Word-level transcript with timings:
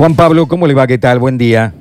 Juan 0.00 0.16
Pablo, 0.16 0.46
¿cómo 0.46 0.66
le 0.66 0.72
va? 0.72 0.86
¿Qué 0.86 0.96
tal? 0.96 1.18
Buen 1.18 1.36
día. 1.36 1.74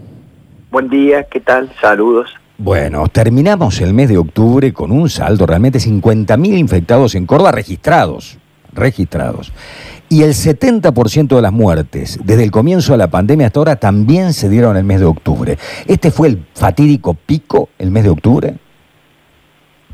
Buen 0.72 0.90
día, 0.90 1.24
¿qué 1.32 1.40
tal? 1.40 1.72
Saludos. 1.80 2.30
Bueno, 2.58 3.08
terminamos 3.08 3.80
el 3.80 3.94
mes 3.94 4.10
de 4.10 4.18
octubre 4.18 4.74
con 4.74 4.92
un 4.92 5.08
saldo 5.10 5.46
realmente 5.46 5.80
50.000 5.80 6.58
infectados 6.58 7.16
en 7.16 7.26
Córdoba 7.26 7.54
registrados, 7.54 8.38
registrados. 8.74 9.54
Y 10.10 10.24
el 10.24 10.32
70% 10.32 11.34
de 11.34 11.42
las 11.42 11.54
muertes 11.54 12.20
desde 12.22 12.44
el 12.44 12.52
comienzo 12.52 12.92
de 12.92 12.98
la 12.98 13.10
pandemia 13.10 13.48
hasta 13.48 13.62
ahora 13.62 13.78
también 13.78 14.34
se 14.34 14.50
dieron 14.50 14.72
en 14.72 14.80
el 14.80 14.84
mes 14.84 15.00
de 15.00 15.06
octubre. 15.06 15.58
¿Este 15.88 16.12
fue 16.12 16.28
el 16.28 16.40
fatídico 16.56 17.14
pico, 17.14 17.70
el 17.80 17.90
mes 17.90 18.04
de 18.04 18.10
octubre? 18.10 18.56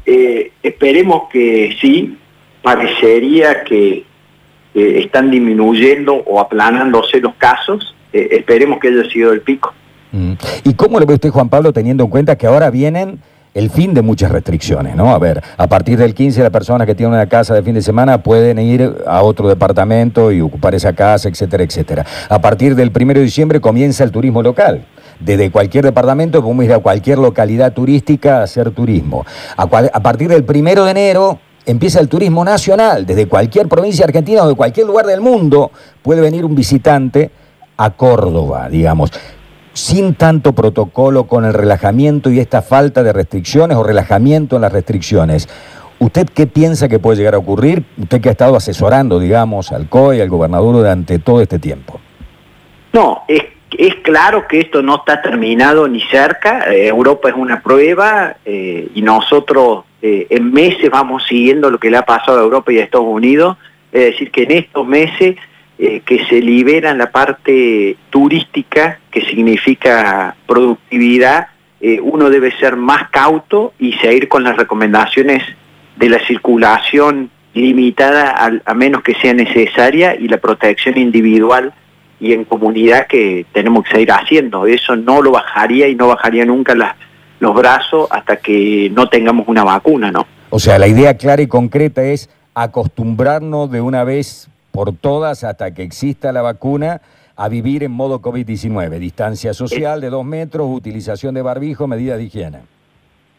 Eh, 0.07 0.51
esperemos 0.63 1.29
que 1.31 1.77
sí, 1.79 2.17
parecería 2.63 3.63
que 3.63 4.03
eh, 4.73 4.99
están 5.03 5.29
disminuyendo 5.29 6.15
o 6.15 6.39
aplanándose 6.39 7.19
los 7.19 7.35
casos, 7.35 7.94
eh, 8.15 8.29
esperemos 8.31 8.79
que 8.79 8.87
haya 8.87 9.03
sido 9.09 9.33
el 9.33 9.41
pico. 9.41 9.73
Mm. 10.13 10.33
¿Y 10.63 10.73
cómo 10.75 11.01
le 11.01 11.05
ve 11.05 11.15
usted, 11.15 11.29
Juan 11.29 11.49
Pablo, 11.49 11.73
teniendo 11.73 12.05
en 12.05 12.09
cuenta 12.09 12.37
que 12.37 12.47
ahora 12.47 12.69
vienen 12.69 13.19
el 13.53 13.69
fin 13.69 13.93
de 13.93 14.01
muchas 14.01 14.31
restricciones, 14.31 14.95
¿no? 14.95 15.13
A 15.13 15.19
ver, 15.19 15.43
a 15.57 15.67
partir 15.67 15.97
del 15.97 16.13
15 16.13 16.41
las 16.41 16.49
personas 16.49 16.87
que 16.87 16.95
tienen 16.95 17.13
una 17.13 17.27
casa 17.27 17.53
de 17.53 17.61
fin 17.61 17.73
de 17.73 17.81
semana 17.81 18.23
pueden 18.23 18.59
ir 18.59 18.95
a 19.05 19.21
otro 19.21 19.49
departamento 19.49 20.31
y 20.31 20.39
ocupar 20.39 20.75
esa 20.75 20.93
casa, 20.93 21.27
etcétera, 21.27 21.63
etcétera. 21.63 22.05
A 22.29 22.39
partir 22.39 22.75
del 22.75 22.89
1 22.89 23.13
de 23.13 23.21
diciembre 23.21 23.59
comienza 23.59 24.05
el 24.05 24.11
turismo 24.11 24.41
local. 24.41 24.85
Desde 25.19 25.51
cualquier 25.51 25.83
departamento 25.83 26.41
podemos 26.41 26.63
ir 26.65 26.73
a 26.73 26.79
cualquier 26.79 27.17
localidad 27.17 27.73
turística 27.73 28.39
a 28.39 28.43
hacer 28.43 28.71
turismo. 28.71 29.25
A, 29.57 29.63
a 29.63 29.99
partir 30.01 30.29
del 30.29 30.45
1 30.47 30.85
de 30.85 30.91
enero 30.91 31.39
empieza 31.65 31.99
el 31.99 32.07
turismo 32.07 32.45
nacional. 32.45 33.05
Desde 33.05 33.27
cualquier 33.27 33.67
provincia 33.67 34.05
argentina 34.05 34.43
o 34.43 34.47
de 34.47 34.55
cualquier 34.55 34.87
lugar 34.87 35.05
del 35.05 35.19
mundo 35.19 35.71
puede 36.01 36.21
venir 36.21 36.45
un 36.45 36.55
visitante 36.55 37.31
a 37.77 37.91
Córdoba, 37.91 38.69
digamos 38.69 39.11
sin 39.75 40.15
tanto 40.15 40.53
protocolo, 40.53 41.25
con 41.25 41.43
el 41.43 41.53
relajamiento 41.53 42.31
y 42.31 42.39
esta 42.39 42.61
falta 42.61 43.03
de 43.03 43.11
restricciones 43.11 43.75
o 43.77 43.83
relajamiento 43.83 44.55
en 44.55 44.61
las 44.61 44.71
restricciones. 44.71 45.49
¿Usted 45.99 46.27
qué 46.33 46.47
piensa 46.47 46.87
que 46.87 46.97
puede 46.97 47.17
llegar 47.17 47.35
a 47.35 47.39
ocurrir? 47.39 47.83
Usted 47.97 48.21
que 48.21 48.29
ha 48.29 48.31
estado 48.31 48.55
asesorando, 48.55 49.19
digamos, 49.19 49.73
al 49.73 49.89
COE, 49.89 50.21
al 50.21 50.29
gobernador 50.29 50.75
durante 50.75 51.19
todo 51.19 51.41
este 51.41 51.59
tiempo. 51.59 51.99
No, 52.93 53.23
es, 53.27 53.43
es 53.77 53.95
claro 53.95 54.47
que 54.47 54.61
esto 54.61 54.81
no 54.81 54.95
está 54.95 55.21
terminado 55.21 55.89
ni 55.89 56.01
cerca. 56.03 56.71
Eh, 56.71 56.87
Europa 56.87 57.27
es 57.27 57.35
una 57.35 57.61
prueba 57.61 58.37
eh, 58.45 58.87
y 58.95 59.01
nosotros 59.01 59.83
eh, 60.01 60.27
en 60.29 60.53
meses 60.53 60.89
vamos 60.89 61.23
siguiendo 61.27 61.69
lo 61.69 61.79
que 61.79 61.89
le 61.89 61.97
ha 61.97 62.05
pasado 62.05 62.39
a 62.39 62.43
Europa 62.43 62.71
y 62.71 62.79
a 62.79 62.83
Estados 62.83 63.07
Unidos. 63.07 63.57
Es 63.91 64.05
decir, 64.05 64.31
que 64.31 64.43
en 64.43 64.51
estos 64.51 64.87
meses 64.87 65.35
eh, 65.77 66.01
que 66.05 66.25
se 66.25 66.41
libera 66.41 66.91
en 66.91 66.97
la 66.97 67.11
parte 67.11 67.97
turística, 68.09 68.99
que 69.11 69.25
significa 69.25 70.35
productividad, 70.47 71.47
eh, 71.81 71.99
uno 72.01 72.29
debe 72.29 72.57
ser 72.57 72.77
más 72.77 73.09
cauto 73.09 73.73
y 73.77 73.93
seguir 73.93 74.29
con 74.29 74.43
las 74.43 74.55
recomendaciones 74.55 75.43
de 75.97 76.09
la 76.09 76.25
circulación 76.25 77.29
limitada 77.53 78.61
a, 78.65 78.73
menos 78.73 79.03
que 79.03 79.15
sea 79.15 79.33
necesaria 79.33 80.15
y 80.15 80.27
la 80.27 80.37
protección 80.37 80.97
individual 80.97 81.73
y 82.19 82.33
en 82.33 82.43
comunidad 82.45 83.07
que 83.07 83.45
tenemos 83.51 83.83
que 83.83 83.91
seguir 83.91 84.11
haciendo. 84.11 84.65
Eso 84.67 84.95
no 84.95 85.21
lo 85.21 85.31
bajaría 85.31 85.87
y 85.87 85.95
no 85.95 86.07
bajaría 86.07 86.45
nunca 86.45 86.73
los 87.39 87.53
brazos 87.53 88.07
hasta 88.11 88.37
que 88.37 88.91
no 88.93 89.07
tengamos 89.07 89.47
una 89.47 89.63
vacuna, 89.63 90.11
¿no? 90.11 90.25
O 90.49 90.59
sea, 90.59 90.79
la 90.79 90.87
idea 90.87 91.17
clara 91.17 91.41
y 91.41 91.47
concreta 91.47 92.03
es 92.03 92.29
acostumbrarnos 92.53 93.69
de 93.69 93.81
una 93.81 94.03
vez 94.03 94.49
por 94.75 94.93
todas 94.93 95.45
hasta 95.45 95.73
que 95.73 95.83
exista 95.83 96.33
la 96.33 96.41
vacuna 96.41 97.01
a 97.37 97.47
vivir 97.47 97.83
en 97.83 97.91
modo 97.91 98.21
COVID-19, 98.21 98.99
distancia 98.99 99.53
social 99.53 100.01
de 100.01 100.09
dos 100.09 100.25
metros, 100.25 100.67
utilización 100.69 101.33
de 101.33 101.41
barbijo, 101.41 101.87
medidas 101.87 102.17
de 102.17 102.25
higiene. 102.25 102.59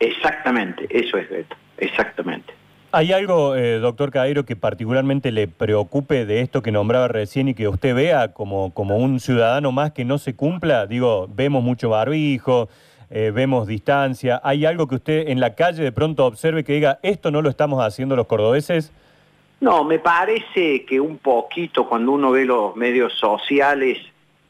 Exactamente, 0.00 0.86
eso 0.90 1.18
es, 1.18 1.28
Beto, 1.28 1.54
exactamente. 1.78 2.54
¿Hay 2.92 3.12
algo, 3.12 3.56
eh, 3.56 3.78
doctor 3.78 4.10
Cairo, 4.10 4.46
que 4.46 4.56
particularmente 4.56 5.30
le 5.30 5.48
preocupe 5.48 6.24
de 6.24 6.40
esto 6.40 6.62
que 6.62 6.72
nombraba 6.72 7.08
recién 7.08 7.48
y 7.48 7.54
que 7.54 7.68
usted 7.68 7.94
vea 7.94 8.32
como, 8.32 8.72
como 8.72 8.96
un 8.96 9.20
ciudadano 9.20 9.72
más 9.72 9.92
que 9.92 10.06
no 10.06 10.16
se 10.16 10.34
cumpla? 10.34 10.86
Digo, 10.86 11.28
vemos 11.34 11.62
mucho 11.62 11.90
barbijo, 11.90 12.70
eh, 13.10 13.32
vemos 13.34 13.66
distancia. 13.66 14.40
¿Hay 14.42 14.64
algo 14.64 14.86
que 14.86 14.94
usted 14.94 15.28
en 15.28 15.40
la 15.40 15.54
calle 15.54 15.82
de 15.82 15.92
pronto 15.92 16.24
observe 16.24 16.64
que 16.64 16.72
diga, 16.72 16.98
esto 17.02 17.30
no 17.30 17.42
lo 17.42 17.50
estamos 17.50 17.84
haciendo 17.84 18.16
los 18.16 18.26
cordobeses? 18.26 18.92
No, 19.60 19.84
me 19.84 19.98
parece 19.98 20.84
que 20.84 21.00
un 21.00 21.18
poquito 21.18 21.88
cuando 21.88 22.12
uno 22.12 22.30
ve 22.30 22.44
los 22.44 22.76
medios 22.76 23.14
sociales 23.14 23.98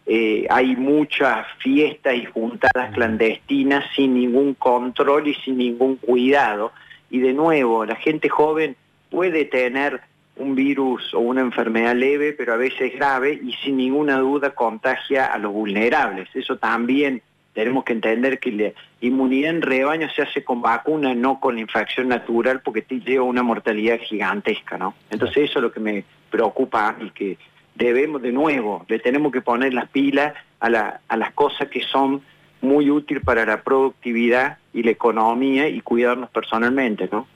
eh, 0.04 0.46
hay 0.50 0.76
muchas 0.76 1.46
fiestas 1.58 2.14
y 2.14 2.24
juntadas 2.26 2.92
clandestinas 2.92 3.84
sin 3.94 4.14
ningún 4.14 4.54
control 4.54 5.28
y 5.28 5.34
sin 5.34 5.58
ningún 5.58 5.96
cuidado. 5.96 6.72
Y 7.10 7.20
de 7.20 7.32
nuevo, 7.32 7.84
la 7.84 7.96
gente 7.96 8.28
joven 8.28 8.76
puede 9.10 9.44
tener 9.44 10.00
un 10.36 10.54
virus 10.54 11.14
o 11.14 11.20
una 11.20 11.40
enfermedad 11.40 11.96
leve, 11.96 12.32
pero 12.32 12.52
a 12.52 12.56
veces 12.56 12.94
grave 12.94 13.38
y 13.42 13.52
sin 13.64 13.76
ninguna 13.78 14.18
duda 14.18 14.50
contagia 14.50 15.26
a 15.26 15.38
los 15.38 15.52
vulnerables. 15.52 16.28
Eso 16.34 16.56
también 16.56 17.22
tenemos 17.56 17.84
que 17.84 17.94
entender 17.94 18.38
que 18.38 18.52
la 18.52 18.72
inmunidad 19.00 19.48
en 19.48 19.62
rebaño 19.62 20.10
se 20.10 20.20
hace 20.20 20.44
con 20.44 20.60
vacuna, 20.60 21.14
no 21.14 21.40
con 21.40 21.54
la 21.54 21.62
infección 21.62 22.08
natural, 22.08 22.60
porque 22.60 22.82
te 22.82 23.00
lleva 23.00 23.24
una 23.24 23.42
mortalidad 23.42 23.98
gigantesca, 23.98 24.76
¿no? 24.76 24.92
Entonces 25.08 25.48
eso 25.48 25.60
es 25.60 25.62
lo 25.62 25.72
que 25.72 25.80
me 25.80 26.04
preocupa 26.28 26.94
y 27.00 27.08
que 27.12 27.38
debemos 27.74 28.20
de 28.20 28.30
nuevo, 28.30 28.84
le 28.88 28.98
tenemos 28.98 29.32
que 29.32 29.40
poner 29.40 29.72
las 29.72 29.88
pilas 29.88 30.34
a, 30.60 30.68
las 30.68 31.32
cosas 31.32 31.68
que 31.68 31.80
son 31.80 32.20
muy 32.60 32.90
útiles 32.90 33.24
para 33.24 33.46
la 33.46 33.62
productividad 33.62 34.58
y 34.74 34.82
la 34.82 34.90
economía 34.90 35.66
y 35.66 35.80
cuidarnos 35.80 36.28
personalmente, 36.28 37.08
¿no? 37.10 37.26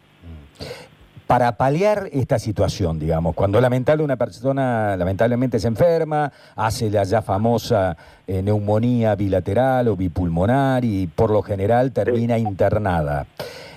Para 1.31 1.57
paliar 1.57 2.09
esta 2.11 2.41
situación, 2.41 2.99
digamos, 2.99 3.37
cuando 3.37 3.61
lamentable 3.61 4.03
una 4.03 4.17
persona 4.17 4.97
lamentablemente 4.97 5.61
se 5.61 5.69
enferma, 5.69 6.33
hace 6.57 6.91
la 6.91 7.05
ya 7.05 7.23
famosa 7.23 7.97
eh, 8.27 8.43
neumonía 8.43 9.15
bilateral 9.15 9.87
o 9.87 9.95
bipulmonar 9.95 10.85
y 10.85 11.07
por 11.07 11.31
lo 11.31 11.41
general 11.43 11.93
termina 11.93 12.37
internada. 12.37 13.29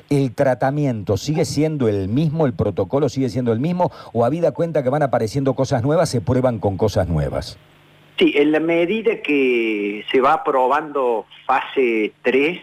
¿El 0.10 0.34
tratamiento 0.34 1.16
sigue 1.16 1.46
siendo 1.46 1.88
el 1.88 2.08
mismo, 2.08 2.48
el 2.48 2.54
protocolo 2.54 3.08
sigue 3.08 3.30
siendo 3.30 3.54
el 3.54 3.60
mismo 3.60 3.92
o 4.14 4.26
habida 4.26 4.52
cuenta 4.52 4.82
que 4.82 4.90
van 4.90 5.04
apareciendo 5.04 5.54
cosas 5.54 5.84
nuevas, 5.84 6.10
se 6.10 6.22
prueban 6.22 6.58
con 6.58 6.76
cosas 6.76 7.08
nuevas? 7.08 7.60
Sí, 8.18 8.34
en 8.36 8.52
la 8.52 8.62
medida 8.62 9.22
que 9.22 10.04
se 10.12 10.22
va 10.22 10.44
probando 10.44 11.28
fase 11.46 12.14
3, 12.24 12.60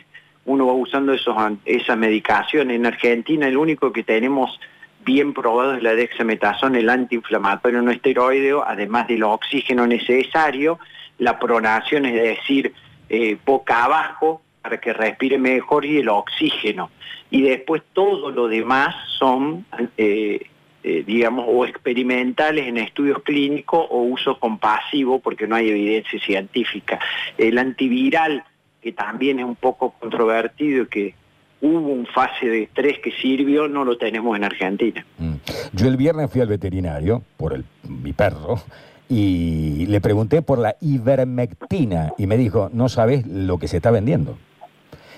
uno 0.46 0.66
va 0.66 0.72
usando 0.72 1.12
esos, 1.12 1.36
esa 1.64 1.94
medicación. 1.94 2.72
En 2.72 2.86
Argentina 2.86 3.46
el 3.46 3.56
único 3.56 3.92
que 3.92 4.02
tenemos 4.02 4.58
bien 5.04 5.32
probado 5.32 5.74
es 5.74 5.82
la 5.82 5.94
dexametasona, 5.94 6.78
el 6.78 6.88
antiinflamatorio 6.88 7.82
no 7.82 7.90
esteroideo, 7.90 8.64
además 8.66 9.08
del 9.08 9.22
oxígeno 9.22 9.86
necesario, 9.86 10.78
la 11.18 11.38
pronación, 11.38 12.06
es 12.06 12.14
decir, 12.14 12.72
eh, 13.08 13.36
boca 13.44 13.84
abajo 13.84 14.42
para 14.62 14.78
que 14.78 14.92
respire 14.92 15.38
mejor 15.38 15.84
y 15.84 15.98
el 15.98 16.08
oxígeno. 16.08 16.90
Y 17.30 17.42
después 17.42 17.82
todo 17.92 18.30
lo 18.30 18.48
demás 18.48 18.94
son, 19.18 19.64
eh, 19.96 20.46
eh, 20.82 21.04
digamos, 21.06 21.44
o 21.48 21.64
experimentales 21.64 22.66
en 22.66 22.78
estudios 22.78 23.22
clínicos 23.22 23.86
o 23.90 24.02
uso 24.02 24.38
compasivo 24.38 25.20
porque 25.20 25.46
no 25.46 25.56
hay 25.56 25.70
evidencia 25.70 26.20
científica. 26.20 26.98
El 27.38 27.58
antiviral, 27.58 28.44
que 28.82 28.92
también 28.92 29.38
es 29.38 29.44
un 29.44 29.56
poco 29.56 29.94
controvertido 29.98 30.84
y 30.84 30.86
que 30.86 31.14
hubo 31.62 31.88
un 31.88 32.06
fase 32.06 32.46
de 32.46 32.62
estrés 32.64 32.98
que 33.00 33.12
sirvió, 33.12 33.68
no 33.68 33.84
lo 33.84 33.98
tenemos 33.98 34.36
en 34.36 34.44
Argentina. 34.44 35.04
Mm. 35.18 35.34
Yo 35.72 35.86
el 35.86 35.96
viernes 35.96 36.30
fui 36.30 36.40
al 36.40 36.48
veterinario 36.48 37.22
por 37.36 37.52
el, 37.52 37.64
mi 37.88 38.12
perro 38.12 38.60
y 39.08 39.86
le 39.86 40.00
pregunté 40.00 40.42
por 40.42 40.58
la 40.58 40.76
ivermectina 40.80 42.12
y 42.16 42.26
me 42.26 42.36
dijo, 42.36 42.70
no 42.72 42.88
sabes 42.88 43.26
lo 43.26 43.58
que 43.58 43.68
se 43.68 43.76
está 43.76 43.90
vendiendo. 43.90 44.38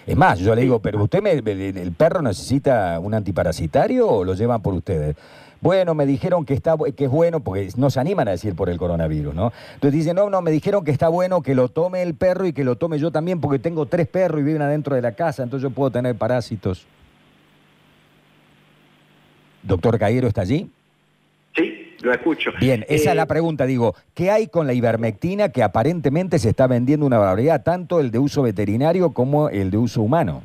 Es 0.07 0.17
más, 0.17 0.41
yo 0.41 0.55
le 0.55 0.63
digo, 0.63 0.81
pero 0.81 1.03
usted, 1.05 1.23
me, 1.23 1.31
el 1.33 1.93
perro 1.93 2.23
necesita 2.23 2.99
un 2.99 3.15
antiparasitario 3.15 4.09
o 4.09 4.25
lo 4.25 4.35
llevan 4.35 4.61
por 4.61 4.75
ustedes? 4.75 5.15
Bueno, 5.63 5.95
me 5.95 6.07
dijeron 6.07 6.45
que, 6.45 6.55
está, 6.55 6.75
que 6.97 7.05
es 7.05 7.11
bueno, 7.11 7.39
porque 7.39 7.69
no 7.77 7.89
se 7.89 8.01
animan 8.01 8.27
a 8.27 8.33
decir 8.33 8.57
por 8.57 8.69
el 8.69 8.79
coronavirus, 8.79 9.33
¿no? 9.33 9.53
Entonces 9.75 10.01
dicen, 10.01 10.17
no, 10.17 10.29
no, 10.29 10.43
me 10.43 10.51
dijeron 10.51 10.85
que 10.85 10.91
está 10.91 11.09
bueno 11.09 11.41
que 11.41 11.55
lo 11.55 11.69
tome 11.69 12.03
el 12.03 12.15
perro 12.15 12.47
y 12.47 12.53
que 12.53 12.65
lo 12.65 12.75
tome 12.75 12.99
yo 12.99 13.13
también, 13.13 13.41
porque 13.41 13.61
tengo 13.61 13.87
tres 13.87 14.09
perros 14.09 14.41
y 14.41 14.43
viven 14.43 14.61
adentro 14.61 14.97
de 14.97 15.03
la 15.03 15.13
casa, 15.13 15.45
entonces 15.45 15.63
yo 15.63 15.73
puedo 15.73 15.93
tener 15.93 16.17
parásitos. 16.17 16.85
Doctor 19.63 20.01
Caguero, 20.01 20.27
¿está 20.27 20.41
allí? 20.41 20.69
Sí, 21.55 21.95
lo 22.01 22.13
escucho. 22.13 22.51
Bien, 22.59 22.85
esa 22.89 23.11
es 23.11 23.17
la 23.17 23.23
eh, 23.23 23.27
pregunta, 23.27 23.65
digo, 23.65 23.95
¿qué 24.15 24.33
hay 24.33 24.49
con 24.49 24.67
la 24.67 24.73
ivermectina 24.73 25.51
que 25.51 25.63
aparentemente 25.63 26.41
se 26.41 26.49
está 26.49 26.67
vendiendo 26.67 27.07
una 27.07 27.19
barbaridad, 27.19 27.63
tanto 27.63 28.01
el 28.01 28.11
de 28.11 28.19
uso 28.19 28.43
veterinario 28.43 29.13
como 29.13 29.49
el 29.49 29.71
de 29.71 29.77
uso 29.77 30.03
humano? 30.03 30.43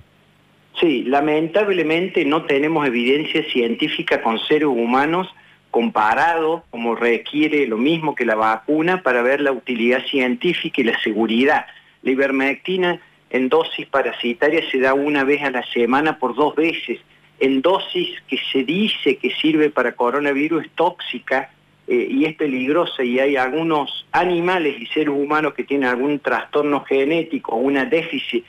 Sí, 0.79 1.03
lamentablemente 1.03 2.23
no 2.23 2.43
tenemos 2.43 2.85
evidencia 2.85 3.43
científica 3.51 4.21
con 4.21 4.39
seres 4.39 4.67
humanos 4.67 5.27
comparado, 5.71 6.63
como 6.69 6.95
requiere 6.95 7.65
lo 7.67 7.77
mismo 7.77 8.13
que 8.13 8.25
la 8.25 8.35
vacuna, 8.35 9.01
para 9.01 9.23
ver 9.23 9.41
la 9.41 9.51
utilidad 9.51 10.05
científica 10.05 10.81
y 10.81 10.85
la 10.85 10.99
seguridad. 11.01 11.65
La 12.03 12.11
ivermectina 12.11 12.99
en 13.31 13.49
dosis 13.49 13.87
parasitarias 13.87 14.65
se 14.71 14.79
da 14.79 14.93
una 14.93 15.23
vez 15.23 15.41
a 15.41 15.51
la 15.51 15.63
semana 15.73 16.19
por 16.19 16.35
dos 16.35 16.55
veces. 16.55 16.99
En 17.39 17.61
dosis 17.61 18.09
que 18.27 18.37
se 18.51 18.63
dice 18.63 19.17
que 19.17 19.31
sirve 19.31 19.69
para 19.69 19.95
coronavirus 19.95 20.65
es 20.65 20.71
tóxica 20.71 21.51
eh, 21.87 22.07
y 22.09 22.25
es 22.25 22.35
peligrosa 22.35 23.03
y 23.03 23.19
hay 23.19 23.35
algunos 23.35 24.05
animales 24.11 24.79
y 24.79 24.85
seres 24.87 25.09
humanos 25.09 25.53
que 25.53 25.63
tienen 25.63 25.89
algún 25.89 26.19
trastorno 26.19 26.83
genético 26.85 27.53
o 27.53 27.57
una 27.57 27.85
déficit 27.85 28.45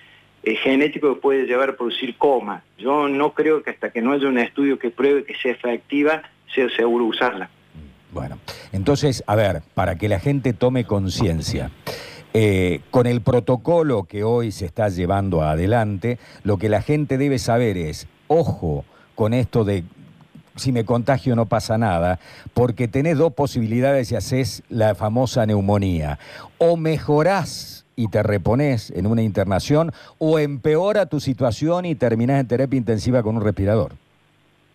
eh, 0.48 0.56
genético 0.56 1.14
que 1.14 1.20
puede 1.20 1.46
llevar 1.46 1.70
a 1.70 1.76
producir 1.76 2.16
coma. 2.16 2.62
Yo 2.78 3.08
no 3.08 3.34
creo 3.34 3.62
que 3.62 3.70
hasta 3.70 3.90
que 3.90 4.00
no 4.00 4.12
haya 4.12 4.28
un 4.28 4.38
estudio 4.38 4.78
que 4.78 4.90
pruebe 4.90 5.24
que 5.24 5.34
sea 5.34 5.52
efectiva, 5.52 6.22
sea 6.54 6.68
seguro 6.70 7.04
usarla. 7.04 7.50
Bueno, 8.12 8.38
entonces, 8.72 9.22
a 9.26 9.36
ver, 9.36 9.62
para 9.74 9.98
que 9.98 10.08
la 10.08 10.20
gente 10.20 10.54
tome 10.54 10.84
conciencia. 10.84 11.70
Eh, 12.32 12.80
con 12.90 13.06
el 13.06 13.20
protocolo 13.20 14.04
que 14.04 14.22
hoy 14.24 14.52
se 14.52 14.64
está 14.64 14.88
llevando 14.88 15.42
adelante, 15.42 16.18
lo 16.44 16.56
que 16.56 16.68
la 16.68 16.82
gente 16.82 17.18
debe 17.18 17.38
saber 17.38 17.76
es, 17.76 18.06
ojo 18.28 18.84
con 19.14 19.34
esto 19.34 19.64
de 19.64 19.84
si 20.56 20.72
me 20.72 20.84
contagio 20.84 21.36
no 21.36 21.46
pasa 21.46 21.78
nada, 21.78 22.20
porque 22.54 22.88
tenés 22.88 23.18
dos 23.18 23.32
posibilidades 23.32 24.08
si 24.08 24.16
haces 24.16 24.62
la 24.68 24.94
famosa 24.94 25.46
neumonía. 25.46 26.18
O 26.58 26.76
mejorás 26.76 27.77
y 27.98 28.06
te 28.06 28.22
repones 28.22 28.92
en 28.92 29.08
una 29.08 29.22
internación, 29.22 29.90
o 30.18 30.38
empeora 30.38 31.06
tu 31.06 31.18
situación 31.18 31.84
y 31.84 31.96
terminás 31.96 32.38
en 32.38 32.46
terapia 32.46 32.78
intensiva 32.78 33.24
con 33.24 33.36
un 33.36 33.42
respirador. 33.42 33.92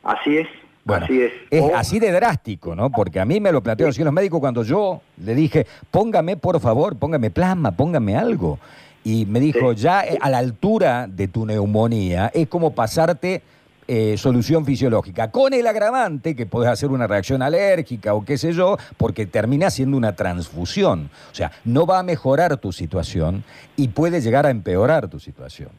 Así 0.03 0.39
es. 0.39 0.47
Bueno, 0.83 1.05
así 1.05 1.21
es. 1.21 1.31
es 1.49 1.63
así 1.73 1.99
de 1.99 2.11
drástico, 2.11 2.75
¿no? 2.75 2.89
Porque 2.89 3.21
a 3.21 3.25
mí 3.25 3.39
me 3.39 3.53
lo 3.53 3.63
plantearon 3.63 3.91
así 3.91 4.03
los 4.03 4.11
médicos 4.11 4.41
cuando 4.41 4.63
yo 4.63 4.99
le 5.23 5.33
dije, 5.35 5.65
póngame 5.89 6.35
por 6.35 6.59
favor, 6.59 6.97
póngame 6.97 7.31
plasma, 7.31 7.71
póngame 7.71 8.17
algo. 8.17 8.59
Y 9.05 9.25
me 9.25 9.39
dijo, 9.39 9.71
ya 9.71 10.03
eh, 10.03 10.17
a 10.19 10.29
la 10.29 10.39
altura 10.39 11.07
de 11.07 11.29
tu 11.29 11.45
neumonía 11.45 12.29
es 12.33 12.49
como 12.49 12.75
pasarte 12.75 13.41
eh, 13.87 14.15
solución 14.17 14.65
fisiológica, 14.65 15.31
con 15.31 15.53
el 15.53 15.67
agravante 15.67 16.35
que 16.35 16.45
podés 16.45 16.69
hacer 16.69 16.89
una 16.89 17.07
reacción 17.07 17.41
alérgica 17.41 18.13
o 18.13 18.23
qué 18.23 18.37
sé 18.37 18.53
yo, 18.53 18.77
porque 18.97 19.25
termina 19.25 19.69
siendo 19.69 19.97
una 19.97 20.15
transfusión. 20.15 21.09
O 21.31 21.35
sea, 21.35 21.51
no 21.65 21.85
va 21.85 21.99
a 21.99 22.03
mejorar 22.03 22.57
tu 22.57 22.71
situación 22.71 23.43
y 23.75 23.89
puede 23.89 24.21
llegar 24.21 24.45
a 24.45 24.51
empeorar 24.51 25.07
tu 25.09 25.19
situación. 25.19 25.69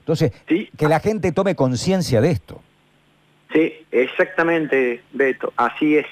Entonces, 0.00 0.32
que 0.46 0.88
la 0.88 1.00
gente 1.00 1.32
tome 1.32 1.54
conciencia 1.54 2.20
de 2.20 2.30
esto. 2.30 2.62
Sí, 3.52 3.72
exactamente, 3.90 5.02
Beto, 5.12 5.52
así 5.56 5.96
es. 5.96 6.06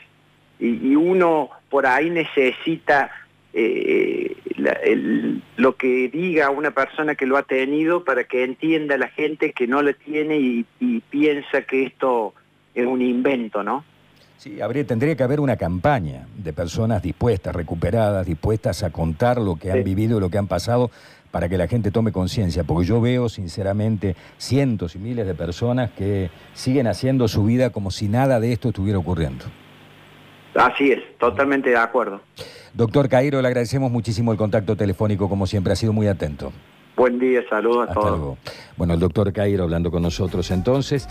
Y, 0.58 0.94
uno 0.96 1.50
por 1.68 1.86
ahí 1.86 2.10
necesita 2.10 3.10
eh, 3.52 4.36
lo 4.56 5.76
que 5.76 6.08
diga 6.08 6.50
una 6.50 6.70
persona 6.70 7.14
que 7.14 7.26
lo 7.26 7.36
ha 7.36 7.42
tenido 7.42 8.04
para 8.04 8.24
que 8.24 8.44
entienda 8.44 8.96
la 8.96 9.08
gente 9.08 9.52
que 9.52 9.66
no 9.66 9.82
lo 9.82 9.94
tiene 9.94 10.38
y, 10.38 10.66
piensa 11.10 11.62
que 11.62 11.84
esto 11.84 12.34
es 12.74 12.86
un 12.86 13.02
invento, 13.02 13.62
¿no? 13.62 13.84
Sí, 14.36 14.60
habría, 14.60 14.86
tendría 14.86 15.16
que 15.16 15.22
haber 15.22 15.40
una 15.40 15.56
campaña 15.56 16.26
de 16.36 16.52
personas 16.52 17.02
dispuestas, 17.02 17.54
recuperadas, 17.54 18.26
dispuestas 18.26 18.82
a 18.82 18.90
contar 18.90 19.38
lo 19.38 19.56
que 19.56 19.72
han 19.72 19.82
vivido 19.82 20.18
y 20.18 20.20
lo 20.20 20.28
que 20.28 20.38
han 20.38 20.46
pasado 20.46 20.90
para 21.30 21.48
que 21.48 21.58
la 21.58 21.68
gente 21.68 21.90
tome 21.90 22.12
conciencia, 22.12 22.64
porque 22.64 22.86
yo 22.86 23.00
veo 23.00 23.28
sinceramente 23.28 24.16
cientos 24.38 24.94
y 24.94 24.98
miles 24.98 25.26
de 25.26 25.34
personas 25.34 25.90
que 25.90 26.30
siguen 26.54 26.86
haciendo 26.86 27.28
su 27.28 27.44
vida 27.44 27.70
como 27.70 27.90
si 27.90 28.08
nada 28.08 28.40
de 28.40 28.52
esto 28.52 28.68
estuviera 28.68 28.98
ocurriendo. 28.98 29.44
Así 30.54 30.92
es, 30.92 31.00
totalmente 31.18 31.70
de 31.70 31.76
acuerdo. 31.76 32.20
Doctor 32.76 33.08
Cairo, 33.08 33.40
le 33.40 33.48
agradecemos 33.48 33.90
muchísimo 33.90 34.32
el 34.32 34.38
contacto 34.38 34.76
telefónico, 34.76 35.30
como 35.30 35.46
siempre, 35.46 35.72
ha 35.72 35.76
sido 35.76 35.94
muy 35.94 36.08
atento. 36.08 36.52
Buen 36.94 37.18
día, 37.18 37.40
saludos 37.48 37.88
a 37.88 37.94
todos. 37.94 38.36
Bueno, 38.76 38.92
el 38.92 39.00
doctor 39.00 39.32
Cairo 39.32 39.64
hablando 39.64 39.90
con 39.90 40.02
nosotros 40.02 40.50
entonces. 40.50 41.08